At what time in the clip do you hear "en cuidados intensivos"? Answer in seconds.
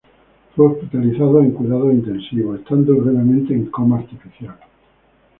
1.43-2.59